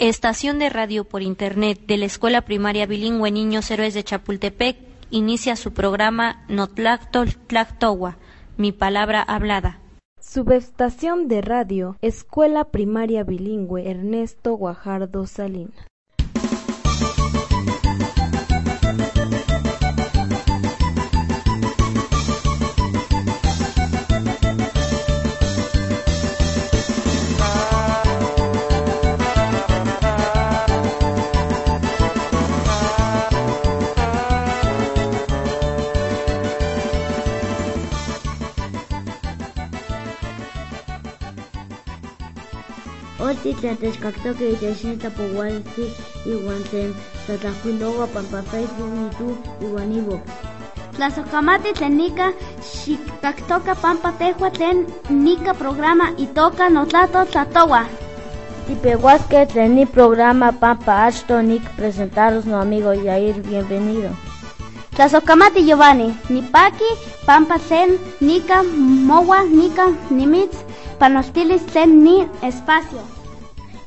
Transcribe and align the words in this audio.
Estación 0.00 0.60
de 0.60 0.68
radio 0.68 1.02
por 1.02 1.22
internet 1.22 1.80
de 1.88 1.96
la 1.96 2.04
Escuela 2.04 2.42
Primaria 2.42 2.86
Bilingüe 2.86 3.32
Niños 3.32 3.68
Héroes 3.68 3.94
de 3.94 4.04
Chapultepec 4.04 4.76
inicia 5.10 5.56
su 5.56 5.74
programa 5.74 6.44
Notlactol 6.48 7.34
Tlactowa, 7.34 8.16
mi 8.56 8.70
palabra 8.70 9.22
hablada. 9.22 9.80
Subestación 10.20 11.26
de 11.26 11.40
radio 11.40 11.96
Escuela 12.00 12.66
Primaria 12.66 13.24
Bilingüe 13.24 13.90
Ernesto 13.90 14.52
Guajardo 14.54 15.26
Salinas. 15.26 15.88
Oti 43.48 43.60
tlatechkaktoki 43.64 44.46
itech 44.52 45.00
tapowaltli 45.02 45.86
iwan 46.32 46.60
tlen 46.68 46.90
tlatlajkuilowa 47.24 48.06
pampa 48.12 48.42
Facebook, 48.50 48.92
YouTube 49.00 49.40
iwan 49.64 49.92
iVoox. 50.00 50.20
Tlasohkamati 50.96 51.72
tlen 51.72 51.96
nika 51.96 52.26
xikkaktoka 52.60 53.74
pampa 53.82 54.12
tehua 54.20 54.50
tlen 54.50 54.84
nika 55.24 55.54
programa 55.54 56.12
itoka 56.24 56.68
notlato 56.68 57.24
tlatowa. 57.32 57.82
Tipeuasque 58.66 59.46
tlen 59.52 59.74
ni 59.76 59.86
programa 59.86 60.52
pampa 60.52 60.92
achto 61.08 61.42
nik 61.42 61.64
presentaros 61.76 62.44
no 62.44 62.60
amigo 62.60 62.92
Yair, 62.92 63.40
bienvenido. 63.48 64.10
Tlasohkamati 64.96 65.64
Giovanni, 65.64 66.14
nipaki 66.28 66.90
pampa 67.26 67.56
tlen 67.58 67.96
nika 68.20 68.62
mowa 69.08 69.44
nika 69.44 69.86
nimitz 70.10 70.56
panostilis 70.98 71.64
tlen 71.72 72.02
ni 72.04 72.26
espacio. 72.42 73.17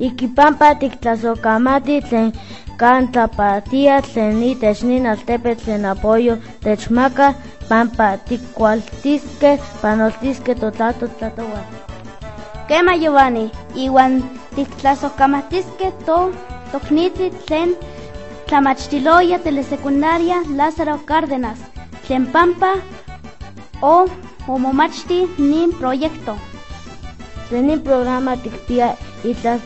Ikipampa 0.07 0.67
tiktlasohkamati 0.81 1.95
tlen 2.09 2.29
kan 2.81 3.07
tlapatia 3.13 4.01
tlen 4.01 4.39
itech 4.51 4.81
nin 4.89 5.05
altepetl 5.11 5.61
tlen 5.63 5.83
apoyo 5.91 6.35
techmaka 6.63 7.27
pampa 7.69 8.07
tikkualtiskeh 8.27 9.59
panoltiskeh 9.81 10.57
totlato 10.61 11.07
tlatowa. 11.17 11.61
Kema 12.67 12.93
Giovanni, 13.01 13.45
iwan 13.75 14.13
tiktlasohkamatiskeh 14.55 15.93
to 16.05 16.17
toknitzi 16.71 17.27
tlen 17.45 17.75
tlamachtiloya 18.47 19.37
telesecundaria 19.45 20.37
Lázaro 20.57 20.97
Cárdenas, 21.09 21.59
tlen 22.07 22.25
pampa 22.33 22.71
o 23.81 23.95
omomachti 24.47 25.19
nin 25.37 25.69
proyecto. 25.79 26.33
Tlen 27.49 27.67
nin 27.67 27.81
programa 27.85 28.33
tikpia 28.43 28.95
itlas 29.23 29.61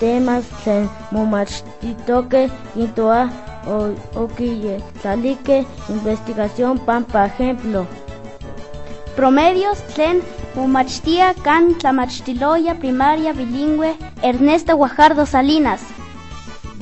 temas 0.00 0.44
tlen 0.62 0.88
momachtitokeh 1.12 2.50
intoa 2.76 3.22
o 3.66 3.76
okiyetlalikeh 4.24 5.66
investigación 5.88 6.78
pampa 6.78 7.26
ejemplo. 7.26 7.86
Promedios 9.16 9.78
tlen 9.94 10.22
momachtia 10.54 11.34
kan 11.42 11.74
tlamachtiloya 11.80 12.74
primaria 12.82 13.32
bilingüe 13.32 13.96
Ernesto 14.22 14.76
Guajardo 14.76 15.26
Salinas. 15.26 15.82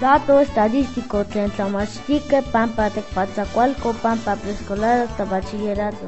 Dato 0.00 0.40
estadístico 0.40 1.24
tlen 1.24 1.50
tlamachtikeh 1.50 2.42
pampa 2.52 2.90
tekpatzakualko 2.90 3.94
pampa 4.02 4.36
preescolar 4.36 5.06
hasta 5.06 5.24
bachillerato. 5.24 6.06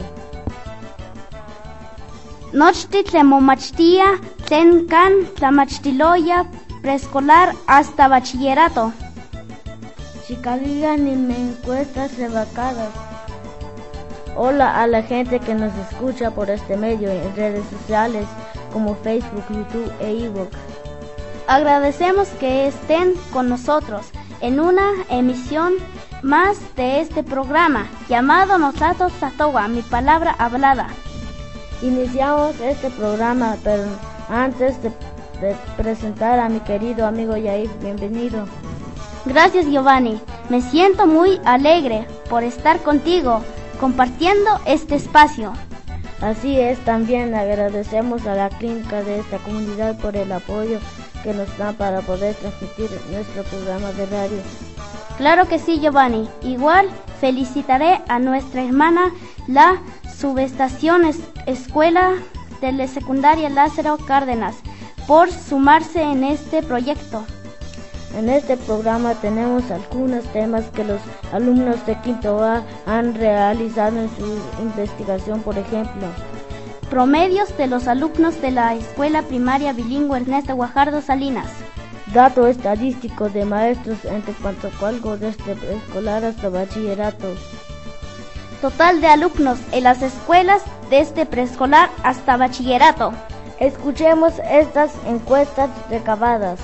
Nochti 2.52 3.02
tlen 3.04 3.26
momachtia 3.26 4.06
tlen 4.46 4.86
kan 4.88 5.12
tlamachtiloya 5.38 6.44
preescolar 6.86 7.52
hasta 7.66 8.06
bachillerato. 8.06 8.92
Chicaligan 10.24 11.08
encuestas 11.08 12.16
rebacadas. 12.16 12.90
Hola 14.36 14.80
a 14.80 14.86
la 14.86 15.02
gente 15.02 15.40
que 15.40 15.56
nos 15.56 15.74
escucha 15.90 16.30
por 16.30 16.48
este 16.48 16.76
medio 16.76 17.10
en 17.10 17.34
redes 17.34 17.64
sociales 17.70 18.24
como 18.72 18.94
Facebook, 18.94 19.42
YouTube 19.50 19.92
e 19.98 20.12
iVoox. 20.12 20.50
Agradecemos 21.48 22.28
que 22.38 22.68
estén 22.68 23.14
con 23.32 23.48
nosotros 23.48 24.06
en 24.40 24.60
una 24.60 24.88
emisión 25.08 25.72
más 26.22 26.56
de 26.76 27.00
este 27.00 27.24
programa 27.24 27.88
llamado 28.08 28.58
Notato 28.58 29.10
Tatowa, 29.10 29.66
mi 29.66 29.82
palabra 29.82 30.36
hablada. 30.38 30.86
Iniciamos 31.82 32.60
este 32.60 32.90
programa, 32.90 33.56
pero 33.64 33.82
antes 34.28 34.80
de, 34.84 34.92
de, 35.40 35.56
presentar 35.76 36.38
a 36.38 36.48
mi 36.48 36.60
querido 36.60 37.06
amigo 37.06 37.36
Yair, 37.36 37.70
bienvenido. 37.80 38.46
Gracias 39.24 39.66
Giovanni, 39.66 40.20
me 40.48 40.60
siento 40.60 41.06
muy 41.06 41.40
alegre 41.44 42.06
por 42.30 42.44
estar 42.44 42.80
contigo 42.82 43.42
compartiendo 43.80 44.60
este 44.66 44.94
espacio. 44.94 45.52
Así 46.20 46.58
es, 46.58 46.78
también 46.84 47.34
agradecemos 47.34 48.26
a 48.26 48.34
la 48.34 48.48
clínica 48.48 49.02
de 49.02 49.18
esta 49.18 49.38
comunidad 49.38 49.98
por 49.98 50.16
el 50.16 50.32
apoyo 50.32 50.78
que 51.22 51.34
nos 51.34 51.56
dan 51.58 51.74
para 51.74 52.00
poder 52.00 52.34
transmitir 52.36 52.88
nuestro 53.10 53.42
programa 53.44 53.92
de 53.92 54.06
radio. 54.06 54.38
Claro 55.18 55.48
que 55.48 55.58
sí, 55.58 55.80
Giovanni. 55.80 56.28
Igual 56.42 56.88
felicitaré 57.20 58.00
a 58.08 58.18
nuestra 58.18 58.62
hermana, 58.62 59.10
la 59.46 59.82
subestación 60.18 61.04
es 61.04 61.18
Escuela 61.46 62.14
de 62.60 62.72
la 62.72 62.86
Secundaria 62.86 63.48
Lázaro 63.48 63.98
Cárdenas, 63.98 64.56
por 65.06 65.30
sumarse 65.30 66.02
en 66.02 66.24
este 66.24 66.62
proyecto. 66.62 67.24
En 68.16 68.28
este 68.28 68.56
programa 68.56 69.14
tenemos 69.14 69.70
algunos 69.70 70.24
temas 70.32 70.64
que 70.70 70.84
los 70.84 71.00
alumnos 71.32 71.84
de 71.86 72.00
quinto 72.00 72.42
A 72.42 72.62
han 72.86 73.14
realizado 73.14 73.98
en 73.98 74.10
su 74.16 74.38
investigación, 74.60 75.42
por 75.42 75.58
ejemplo. 75.58 76.06
Promedios 76.88 77.56
de 77.58 77.66
los 77.66 77.88
alumnos 77.88 78.40
de 78.40 78.52
la 78.52 78.74
Escuela 78.74 79.22
Primaria 79.22 79.72
Bilingüe 79.72 80.18
Ernesto 80.18 80.54
Guajardo 80.54 81.02
Salinas. 81.02 81.48
Dato 82.14 82.46
estadístico 82.46 83.28
de 83.28 83.44
maestros 83.44 84.04
entre 84.04 84.32
Pantocualco 84.34 85.16
desde 85.16 85.56
preescolar 85.56 86.24
hasta 86.24 86.48
bachillerato. 86.48 87.34
Total 88.62 89.00
de 89.00 89.08
alumnos 89.08 89.58
en 89.72 89.84
las 89.84 90.00
escuelas 90.00 90.62
desde 90.88 91.26
preescolar 91.26 91.90
hasta 92.02 92.36
bachillerato. 92.36 93.12
Escuchemos 93.58 94.34
estas 94.50 94.94
encuestas 95.06 95.70
recabadas. 95.88 96.60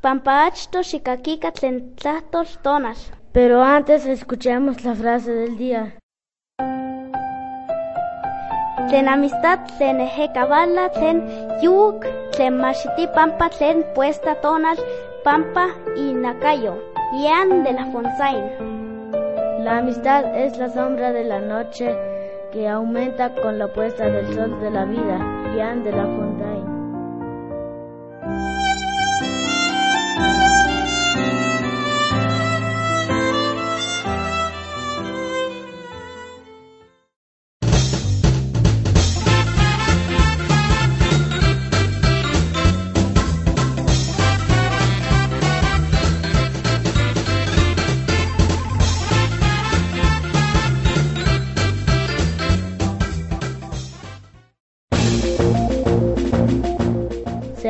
Pampaachto 0.00 0.82
xikakika 0.82 1.52
tlen 1.52 1.94
tlahtol 1.94 2.48
tonal. 2.62 2.96
Pero 3.32 3.62
antes 3.62 4.06
escuchemos 4.06 4.82
la 4.84 4.96
frase 4.96 5.30
del 5.30 5.56
día. 5.56 5.94
Tlen 8.88 9.08
amistad 9.08 9.60
tlen 9.76 10.00
ejekabala 10.00 10.90
tlen 10.90 11.22
yuk 11.62 12.06
tlen 12.32 12.58
machiti 12.58 13.06
pampa 13.14 13.50
tlen 13.50 13.84
puesta 13.94 14.34
tonal 14.40 14.78
pampa 15.22 15.68
y 15.94 16.12
nakayo. 16.12 16.74
Ian 17.12 17.62
de 17.62 17.72
la 17.72 17.86
Fonsain. 17.92 18.77
La 19.68 19.76
amistad 19.76 20.34
es 20.34 20.56
la 20.56 20.70
sombra 20.70 21.12
de 21.12 21.24
la 21.24 21.42
noche 21.42 21.94
que 22.50 22.66
aumenta 22.66 23.34
con 23.34 23.58
la 23.58 23.70
puesta 23.70 24.08
del 24.08 24.34
sol 24.34 24.58
de 24.62 24.70
la 24.70 24.86
vida. 24.86 25.18
Ian 25.54 25.84
de 25.84 25.92
la 25.92 26.06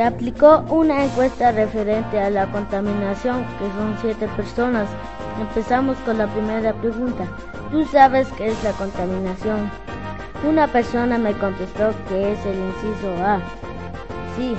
aplicó 0.09 0.63
una 0.69 1.03
encuesta 1.03 1.51
referente 1.51 2.19
a 2.19 2.29
la 2.29 2.51
contaminación, 2.51 3.45
que 3.59 3.65
son 3.77 3.95
siete 4.01 4.27
personas. 4.29 4.87
Empezamos 5.39 5.97
con 5.99 6.17
la 6.17 6.27
primera 6.27 6.73
pregunta. 6.73 7.25
¿Tú 7.71 7.85
sabes 7.85 8.27
qué 8.37 8.47
es 8.47 8.63
la 8.63 8.71
contaminación? 8.71 9.69
Una 10.47 10.67
persona 10.67 11.17
me 11.17 11.33
contestó 11.33 11.93
que 12.07 12.33
es 12.33 12.45
el 12.45 12.57
inciso 12.57 13.23
A. 13.23 13.39
Sí. 14.35 14.55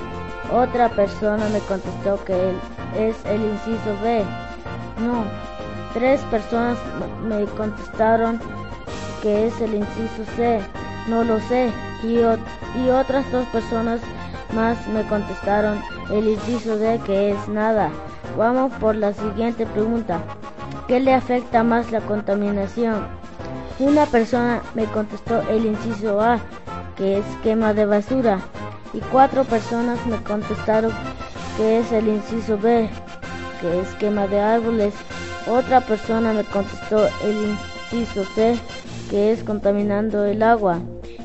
Otra 0.52 0.88
persona 0.88 1.48
me 1.48 1.60
contestó 1.60 2.24
que 2.24 2.50
es 2.96 3.16
el 3.24 3.42
inciso 3.42 3.96
B. 4.02 4.24
No. 4.98 5.24
Tres 5.94 6.20
personas 6.30 6.78
me 7.24 7.44
contestaron 7.56 8.40
que 9.22 9.48
es 9.48 9.60
el 9.60 9.74
inciso 9.74 10.24
C. 10.36 10.60
No 11.08 11.24
lo 11.24 11.40
sé. 11.40 11.70
Y, 12.02 12.18
y 12.18 12.90
otras 12.90 13.30
dos 13.32 13.46
personas 13.46 14.00
más 14.52 14.86
me 14.88 15.02
contestaron 15.04 15.80
el 16.10 16.28
inciso 16.28 16.76
D 16.76 17.00
que 17.04 17.30
es 17.30 17.48
nada. 17.48 17.90
Vamos 18.36 18.72
por 18.74 18.94
la 18.94 19.12
siguiente 19.12 19.66
pregunta. 19.66 20.20
¿Qué 20.86 21.00
le 21.00 21.14
afecta 21.14 21.62
más 21.62 21.90
la 21.92 22.00
contaminación? 22.00 23.06
Una 23.78 24.06
persona 24.06 24.62
me 24.74 24.84
contestó 24.86 25.40
el 25.48 25.66
inciso 25.66 26.20
A, 26.20 26.38
que 26.96 27.18
es 27.18 27.24
quema 27.42 27.72
de 27.72 27.86
basura, 27.86 28.40
y 28.92 29.00
cuatro 29.00 29.44
personas 29.44 30.04
me 30.06 30.22
contestaron 30.22 30.92
que 31.56 31.78
es 31.78 31.92
el 31.92 32.08
inciso 32.08 32.58
B, 32.58 32.88
que 33.60 33.80
es 33.80 33.88
quema 33.94 34.26
de 34.26 34.40
árboles. 34.40 34.94
Otra 35.48 35.80
persona 35.80 36.32
me 36.32 36.44
contestó 36.44 37.06
el 37.24 37.56
inciso 37.92 38.24
C, 38.34 38.58
que 39.08 39.32
es 39.32 39.42
contaminando 39.42 40.24
el 40.24 40.42
agua. 40.42 40.80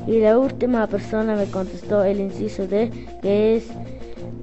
Y 0.06 0.20
la 0.20 0.38
última 0.38 0.86
persona 0.86 1.34
me 1.34 1.46
contestó 1.46 2.04
el 2.04 2.20
inciso 2.20 2.66
D, 2.66 2.90
que 3.22 3.56
es 3.56 3.64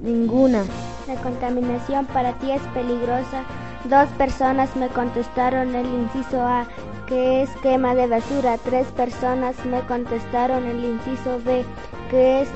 ninguna. 0.02 0.62
La 1.08 1.14
contaminación 1.16 2.06
para 2.06 2.34
ti 2.38 2.50
es 2.50 2.60
peligrosa. 2.74 3.44
Dos 3.88 4.08
personas 4.18 4.74
me 4.76 4.88
contestaron 4.88 5.74
el 5.74 5.86
inciso 5.86 6.40
A, 6.42 6.66
que 7.06 7.42
es 7.42 7.50
quema 7.62 7.94
de 7.94 8.06
basura. 8.06 8.58
Tres 8.58 8.86
personas 8.88 9.54
me 9.64 9.80
contestaron 9.82 10.64
el 10.66 10.84
inciso 10.84 11.40
B, 11.44 11.64
que 12.10 12.42
es, 12.42 12.48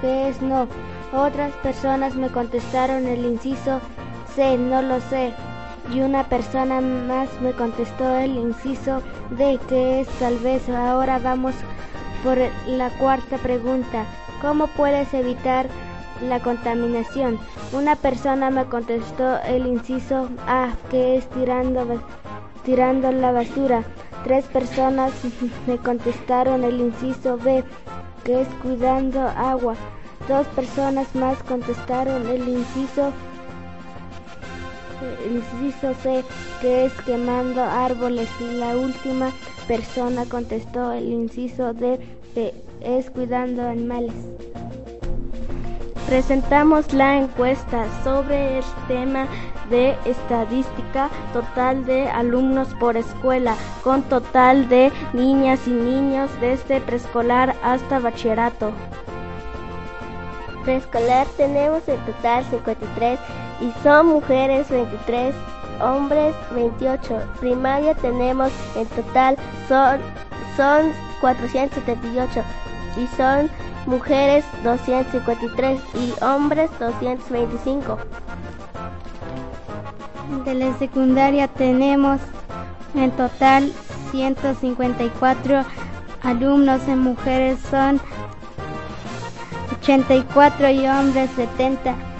que 0.00 0.28
es 0.28 0.40
no. 0.40 0.68
Otras 1.12 1.52
personas 1.62 2.14
me 2.14 2.28
contestaron 2.28 3.06
el 3.06 3.24
inciso 3.24 3.80
C, 4.34 4.56
no 4.58 4.82
lo 4.82 5.00
sé. 5.00 5.32
Y 5.92 6.00
una 6.00 6.24
persona 6.28 6.80
más 6.80 7.28
me 7.40 7.52
contestó 7.52 8.16
el 8.16 8.36
inciso 8.36 9.00
D, 9.36 9.58
que 9.68 10.00
es 10.00 10.08
tal 10.18 10.36
vez. 10.38 10.68
Ahora 10.68 11.18
vamos 11.18 11.54
por 12.24 12.38
la 12.66 12.88
cuarta 12.98 13.36
pregunta. 13.36 14.06
¿Cómo 14.40 14.66
puedes 14.68 15.12
evitar 15.14 15.68
la 16.26 16.40
contaminación? 16.40 17.38
Una 17.72 17.94
persona 17.94 18.50
me 18.50 18.64
contestó 18.64 19.38
el 19.42 19.66
inciso 19.66 20.30
A, 20.48 20.70
que 20.90 21.16
es 21.18 21.28
tirando 21.30 22.02
tirando 22.64 23.12
la 23.12 23.30
basura. 23.30 23.84
Tres 24.24 24.46
personas 24.46 25.12
me 25.66 25.76
contestaron 25.76 26.64
el 26.64 26.80
inciso 26.80 27.36
B, 27.36 27.62
que 28.24 28.40
es 28.40 28.48
cuidando 28.62 29.20
agua. 29.20 29.74
Dos 30.26 30.46
personas 30.48 31.14
más 31.14 31.42
contestaron 31.42 32.26
el 32.26 32.48
inciso 32.48 33.12
inciso 35.30 35.94
C, 36.02 36.24
que 36.60 36.86
es 36.86 36.92
quemando 37.02 37.62
árboles. 37.62 38.28
Y 38.40 38.54
la 38.54 38.76
última 38.76 39.30
persona 39.66 40.24
contestó 40.26 40.92
el 40.92 41.12
inciso 41.12 41.72
D, 41.72 41.98
que 42.34 42.54
es 42.80 43.10
cuidando 43.10 43.68
animales. 43.68 44.14
Presentamos 46.06 46.92
la 46.92 47.16
encuesta 47.16 47.86
sobre 48.04 48.58
el 48.58 48.64
tema 48.88 49.26
de 49.70 49.96
estadística 50.04 51.08
total 51.32 51.86
de 51.86 52.08
alumnos 52.08 52.68
por 52.78 52.96
escuela, 52.98 53.56
con 53.82 54.02
total 54.02 54.68
de 54.68 54.92
niñas 55.14 55.66
y 55.66 55.70
niños 55.70 56.30
desde 56.40 56.82
preescolar 56.82 57.56
hasta 57.62 58.00
bachillerato. 58.00 58.72
Preescolar 60.64 61.26
tenemos 61.36 61.88
en 61.88 61.98
total 62.04 62.44
53 62.50 63.18
y 63.60 63.72
son 63.82 64.06
mujeres 64.08 64.68
23, 64.70 65.34
hombres 65.80 66.34
28. 66.54 67.22
Primaria 67.40 67.94
tenemos 67.94 68.52
en 68.76 68.86
total 68.88 69.36
son, 69.68 69.98
son 70.56 70.92
478 71.20 72.42
y 72.96 73.06
son 73.16 73.50
mujeres 73.86 74.44
253 74.62 75.80
y 75.94 76.24
hombres 76.24 76.70
225. 76.78 77.98
De 80.44 80.54
la 80.54 80.76
secundaria 80.78 81.48
tenemos 81.48 82.20
en 82.94 83.10
total 83.12 83.72
154 84.10 85.64
alumnos 86.22 86.80
en 86.88 86.98
mujeres 87.00 87.58
son 87.70 88.00
84 89.80 90.70
y 90.70 90.86
hombres 90.86 91.30
70. 91.36 92.13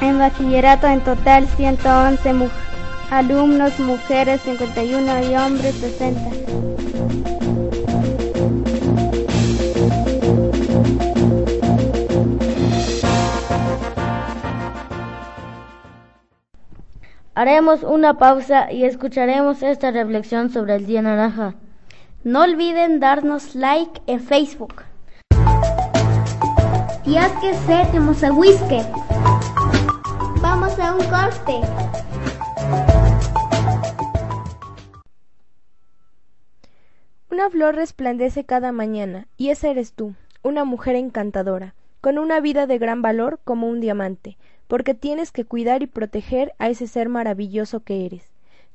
En 0.00 0.18
bachillerato 0.18 0.86
en 0.86 1.00
total 1.00 1.46
111 1.46 2.48
alumnos, 3.10 3.78
mujeres 3.80 4.40
51 4.42 5.30
y 5.30 5.36
hombres 5.36 5.74
60. 5.74 6.30
Haremos 17.34 17.82
una 17.82 18.14
pausa 18.14 18.72
y 18.72 18.84
escucharemos 18.84 19.62
esta 19.62 19.90
reflexión 19.90 20.50
sobre 20.50 20.76
el 20.76 20.86
Día 20.86 21.02
Naranja. 21.02 21.54
No 22.24 22.42
olviden 22.42 22.98
darnos 22.98 23.54
like 23.54 24.00
en 24.06 24.20
Facebook. 24.20 24.82
Días 27.04 27.30
que 27.40 27.54
se 27.54 27.84
un 30.96 31.04
corte. 31.08 31.60
Una 37.30 37.50
flor 37.50 37.74
resplandece 37.74 38.44
cada 38.44 38.72
mañana, 38.72 39.26
y 39.36 39.50
esa 39.50 39.68
eres 39.68 39.92
tú, 39.92 40.14
una 40.42 40.64
mujer 40.64 40.96
encantadora, 40.96 41.74
con 42.00 42.18
una 42.18 42.40
vida 42.40 42.66
de 42.66 42.78
gran 42.78 43.02
valor 43.02 43.40
como 43.44 43.68
un 43.68 43.80
diamante, 43.80 44.38
porque 44.68 44.94
tienes 44.94 45.32
que 45.32 45.44
cuidar 45.44 45.82
y 45.82 45.86
proteger 45.86 46.54
a 46.58 46.70
ese 46.70 46.86
ser 46.86 47.08
maravilloso 47.08 47.80
que 47.80 48.06
eres. 48.06 48.24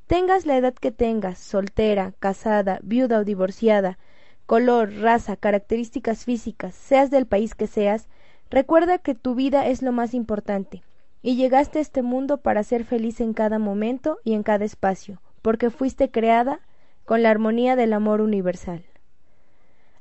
Tengas 0.06 0.46
la 0.46 0.56
edad 0.56 0.74
que 0.74 0.92
tengas, 0.92 1.38
soltera, 1.38 2.12
casada, 2.20 2.78
viuda 2.82 3.18
o 3.18 3.24
divorciada, 3.24 3.98
color, 4.46 4.92
raza, 5.00 5.36
características 5.36 6.24
físicas, 6.24 6.74
seas 6.74 7.10
del 7.10 7.26
país 7.26 7.54
que 7.54 7.66
seas, 7.66 8.06
recuerda 8.50 8.98
que 8.98 9.14
tu 9.14 9.34
vida 9.34 9.66
es 9.66 9.82
lo 9.82 9.92
más 9.92 10.14
importante, 10.14 10.82
y 11.22 11.36
llegaste 11.36 11.78
a 11.78 11.82
este 11.82 12.02
mundo 12.02 12.38
para 12.38 12.64
ser 12.64 12.84
feliz 12.84 13.20
en 13.20 13.32
cada 13.32 13.58
momento 13.58 14.18
y 14.24 14.34
en 14.34 14.42
cada 14.42 14.64
espacio, 14.64 15.20
porque 15.40 15.70
fuiste 15.70 16.10
creada 16.10 16.60
con 17.04 17.22
la 17.22 17.30
armonía 17.30 17.76
del 17.76 17.92
amor 17.92 18.20
universal. 18.20 18.84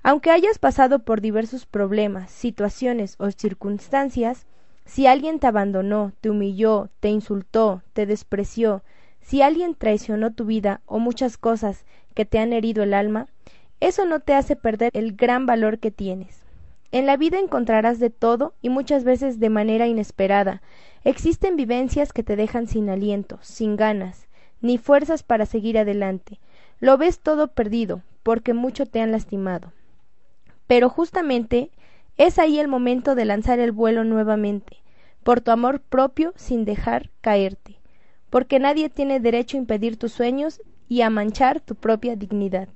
Aunque 0.03 0.31
hayas 0.31 0.57
pasado 0.57 0.99
por 0.99 1.21
diversos 1.21 1.67
problemas, 1.67 2.31
situaciones 2.31 3.15
o 3.19 3.29
circunstancias, 3.29 4.47
si 4.85 5.05
alguien 5.05 5.39
te 5.39 5.45
abandonó, 5.45 6.11
te 6.21 6.31
humilló, 6.31 6.89
te 6.99 7.09
insultó, 7.09 7.83
te 7.93 8.07
despreció, 8.07 8.83
si 9.21 9.43
alguien 9.43 9.75
traicionó 9.75 10.33
tu 10.33 10.45
vida 10.45 10.81
o 10.87 10.97
muchas 10.97 11.37
cosas 11.37 11.85
que 12.15 12.25
te 12.25 12.39
han 12.39 12.51
herido 12.51 12.81
el 12.81 12.95
alma, 12.95 13.27
eso 13.79 14.05
no 14.05 14.19
te 14.19 14.33
hace 14.33 14.55
perder 14.55 14.91
el 14.93 15.15
gran 15.15 15.45
valor 15.45 15.77
que 15.77 15.91
tienes. 15.91 16.41
En 16.91 17.05
la 17.05 17.15
vida 17.15 17.39
encontrarás 17.39 17.99
de 17.99 18.09
todo 18.09 18.53
y 18.61 18.69
muchas 18.69 19.05
veces 19.05 19.39
de 19.39 19.49
manera 19.49 19.87
inesperada. 19.87 20.61
Existen 21.05 21.55
vivencias 21.55 22.11
que 22.11 22.21
te 22.21 22.35
dejan 22.35 22.67
sin 22.67 22.89
aliento, 22.89 23.39
sin 23.41 23.77
ganas, 23.77 24.27
ni 24.59 24.77
fuerzas 24.77 25.23
para 25.23 25.45
seguir 25.45 25.77
adelante. 25.77 26.39
Lo 26.79 26.97
ves 26.97 27.19
todo 27.19 27.47
perdido, 27.47 28.01
porque 28.23 28.53
mucho 28.53 28.85
te 28.85 28.99
han 28.99 29.11
lastimado. 29.11 29.71
Pero 30.67 30.89
justamente 30.89 31.71
es 32.17 32.39
ahí 32.39 32.59
el 32.59 32.67
momento 32.67 33.15
de 33.15 33.25
lanzar 33.25 33.59
el 33.59 33.71
vuelo 33.71 34.03
nuevamente, 34.03 34.77
por 35.23 35.39
tu 35.39 35.51
amor 35.51 35.79
propio 35.79 36.33
sin 36.35 36.65
dejar 36.65 37.09
caerte, 37.21 37.79
porque 38.29 38.59
nadie 38.59 38.89
tiene 38.89 39.19
derecho 39.19 39.55
a 39.55 39.61
impedir 39.61 39.97
tus 39.97 40.11
sueños 40.11 40.61
y 40.89 41.01
a 41.01 41.09
manchar 41.09 41.61
tu 41.61 41.75
propia 41.75 42.17
dignidad. 42.17 42.67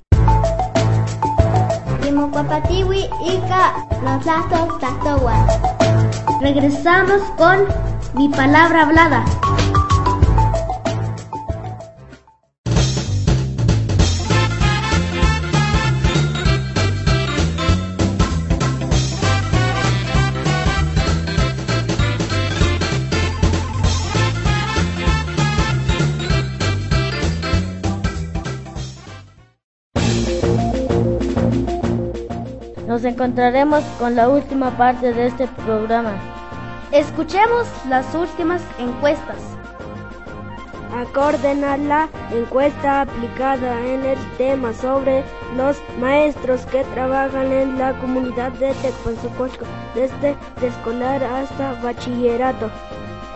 Regresamos 6.41 7.21
con 7.37 7.65
mi 8.13 8.29
palabra 8.29 8.83
hablada. 8.83 9.25
Nos 32.95 33.03
encontraremos 33.03 33.83
con 33.99 34.15
la 34.15 34.29
última 34.29 34.77
parte 34.77 35.11
de 35.11 35.27
este 35.27 35.47
programa. 35.65 36.13
Escuchemos 36.93 37.67
las 37.89 38.15
últimas 38.15 38.61
encuestas. 38.79 39.35
Acorden 40.95 41.65
a 41.65 41.75
la 41.75 42.07
encuesta 42.31 43.01
aplicada 43.01 43.85
en 43.85 44.05
el 44.05 44.17
tema 44.37 44.71
sobre 44.71 45.25
los 45.57 45.75
maestros 45.99 46.65
que 46.67 46.85
trabajan 46.93 47.51
en 47.51 47.77
la 47.77 47.99
comunidad 47.99 48.53
de 48.53 48.73
Tecpanzocolco 48.75 49.65
desde 49.93 50.37
escolar 50.65 51.21
hasta 51.21 51.73
bachillerato. 51.81 52.71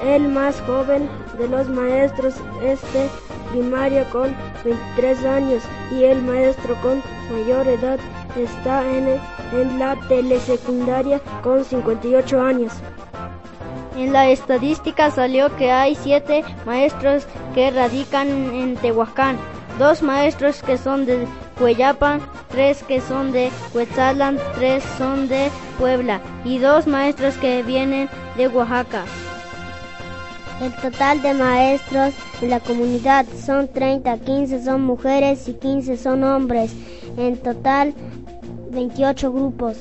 El 0.05 0.29
más 0.29 0.61
joven 0.61 1.09
de 1.37 1.49
los 1.49 1.67
maestros 1.67 2.35
es 2.63 2.81
de 2.93 3.09
primaria 3.51 4.09
con 4.09 4.33
23 4.63 5.25
años 5.25 5.63
y 5.91 6.05
el 6.05 6.21
maestro 6.21 6.75
con 6.81 7.03
mayor 7.33 7.67
edad 7.67 7.99
está 8.35 8.87
en, 8.89 9.19
en 9.53 9.79
la 9.79 9.95
telesecundaria 10.07 11.21
con 11.41 11.63
58 11.63 12.41
años. 12.41 12.73
En 13.97 14.13
la 14.13 14.29
estadística 14.29 15.11
salió 15.11 15.55
que 15.57 15.71
hay 15.71 15.95
siete 15.95 16.43
maestros 16.65 17.25
que 17.53 17.69
radican 17.69 18.27
en 18.53 18.77
Tehuacán, 18.77 19.37
dos 19.77 20.01
maestros 20.01 20.63
que 20.63 20.77
son 20.77 21.05
de 21.05 21.27
Cuellapan, 21.57 22.21
tres 22.49 22.81
que 22.83 23.01
son 23.01 23.31
de 23.31 23.51
Cuetzalan, 23.73 24.37
tres 24.55 24.83
son 24.97 25.27
de 25.27 25.49
Puebla 25.77 26.21
y 26.45 26.59
dos 26.59 26.87
maestros 26.87 27.35
que 27.35 27.61
vienen 27.63 28.09
de 28.37 28.47
Oaxaca. 28.47 29.03
El 30.61 30.73
total 30.75 31.21
de 31.21 31.33
maestros 31.33 32.13
en 32.41 32.49
la 32.49 32.59
comunidad 32.59 33.25
son 33.45 33.67
30, 33.67 34.17
15 34.19 34.63
son 34.63 34.81
mujeres 34.81 35.47
y 35.47 35.53
15 35.53 35.95
son 35.97 36.23
hombres. 36.23 36.73
En 37.17 37.37
total 37.37 37.93
28 38.69 39.31
grupos. 39.31 39.77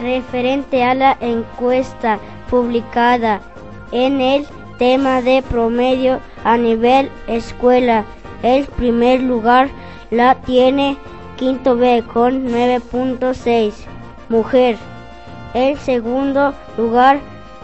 Referente 0.00 0.84
a 0.84 0.94
la 0.94 1.16
encuesta 1.20 2.18
publicada 2.50 3.40
en 3.92 4.20
el 4.20 4.46
tema 4.78 5.22
de 5.22 5.42
promedio 5.42 6.20
a 6.44 6.56
nivel 6.56 7.10
escuela, 7.26 8.04
el 8.42 8.66
primer 8.66 9.22
lugar 9.22 9.68
la 10.10 10.34
tiene 10.42 10.96
quinto 11.36 11.76
B 11.76 12.02
con 12.12 12.46
9.6 12.48 13.72
mujer. 14.28 14.76
El 15.54 15.78
segundo 15.78 16.54
lugar 16.76 17.20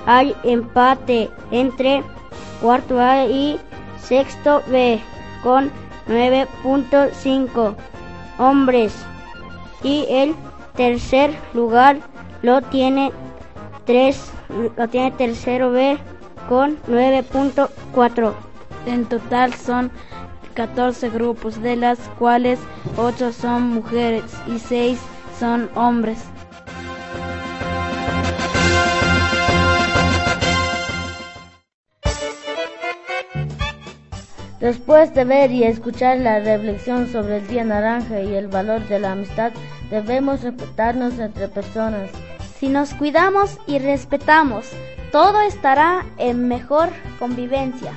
hay 0.06 0.34
empate 0.44 1.30
entre 1.50 2.02
cuarto 2.60 2.98
A 2.98 3.26
y 3.26 3.60
sexto 4.00 4.62
B 4.68 5.00
con 5.42 5.70
9.5 6.08 7.74
hombres. 8.38 8.94
Y 9.82 10.06
el 10.08 10.34
tercer 10.76 11.34
lugar 11.54 11.98
lo 12.42 12.62
tiene 12.62 13.12
3 13.84 14.32
lo 14.76 14.88
tiene 14.88 15.10
tercero 15.12 15.70
B 15.70 15.98
con 16.48 16.76
9.4 16.88 18.32
en 18.86 19.04
total 19.06 19.54
son 19.54 19.90
14 20.54 21.10
grupos 21.10 21.60
de 21.62 21.76
las 21.76 21.98
cuales 22.18 22.58
8 22.96 23.32
son 23.32 23.62
mujeres 23.68 24.24
y 24.46 24.58
6 24.58 24.98
son 25.38 25.70
hombres 25.74 26.18
Después 34.62 35.12
de 35.12 35.24
ver 35.24 35.50
y 35.50 35.64
escuchar 35.64 36.18
la 36.18 36.38
reflexión 36.38 37.10
sobre 37.10 37.38
el 37.38 37.48
Día 37.48 37.64
Naranja 37.64 38.20
y 38.20 38.36
el 38.36 38.46
valor 38.46 38.86
de 38.86 39.00
la 39.00 39.10
amistad, 39.10 39.50
debemos 39.90 40.42
respetarnos 40.42 41.18
entre 41.18 41.48
personas. 41.48 42.10
Si 42.60 42.68
nos 42.68 42.94
cuidamos 42.94 43.58
y 43.66 43.80
respetamos, 43.80 44.70
todo 45.10 45.40
estará 45.40 46.06
en 46.16 46.46
mejor 46.46 46.90
convivencia. 47.18 47.90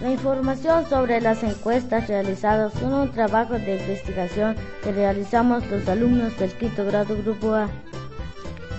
La 0.00 0.12
información 0.12 0.88
sobre 0.88 1.20
las 1.20 1.42
encuestas 1.42 2.06
realizadas 2.06 2.72
son 2.74 2.94
un 2.94 3.10
trabajo 3.10 3.54
de 3.54 3.80
investigación 3.80 4.54
que 4.84 4.92
realizamos 4.92 5.68
los 5.72 5.88
alumnos 5.88 6.38
del 6.38 6.52
quinto 6.52 6.84
grado 6.84 7.16
Grupo 7.20 7.52
A 7.54 7.68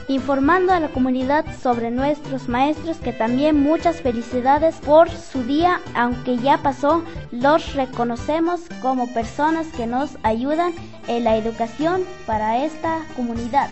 informando 0.08 0.74
a 0.74 0.80
la 0.80 0.90
comunidad 0.90 1.46
sobre 1.62 1.92
nuestros 1.92 2.48
maestros 2.50 2.98
que 2.98 3.14
también 3.14 3.62
muchas 3.62 4.02
felicidades 4.02 4.76
por 4.78 5.10
su 5.10 5.44
día, 5.44 5.80
aunque 5.96 6.38
ya 6.38 6.58
pasó, 6.58 7.04
los 7.32 7.74
reconocemos 7.74 8.62
como 8.82 9.12
personas 9.14 9.68
que 9.68 9.88
nos 9.88 10.18
ayudan 10.24 10.74
en 11.08 11.24
la 11.24 11.38
educación 11.38 12.04
para 12.26 12.64
esta 12.64 13.02
comunidad. 13.16 13.70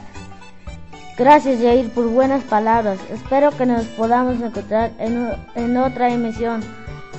Gracias 1.18 1.62
Jair 1.62 1.90
por 1.90 2.08
buenas 2.08 2.44
palabras. 2.44 3.00
Espero 3.12 3.52
que 3.52 3.66
nos 3.66 3.86
podamos 3.86 4.42
encontrar 4.42 4.92
en, 4.98 5.30
en 5.56 5.78
otra 5.78 6.10
emisión. 6.10 6.64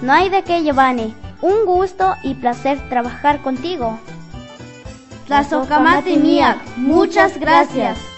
No 0.00 0.12
hay 0.12 0.28
de 0.28 0.42
qué, 0.42 0.62
Giovanni. 0.64 1.14
Un 1.40 1.66
gusto 1.66 2.14
y 2.22 2.34
placer 2.34 2.80
trabajar 2.88 3.42
contigo. 3.42 3.98
Tlazocamati 5.26 6.16
mía, 6.16 6.60
muchas 6.76 7.38
gracias. 7.38 8.11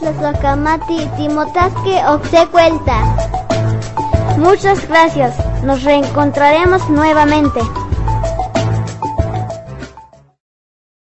Miak 0.00 0.18
Tlazocamati 0.18 1.08
Timotasque 1.16 2.02
Oxecuelta. 2.06 2.96
Muchas 4.38 4.88
gracias. 4.88 5.34
Nos 5.62 5.82
reencontraremos 5.82 6.88
nuevamente. 6.88 7.60